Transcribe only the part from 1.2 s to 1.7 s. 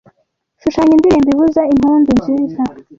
ivuza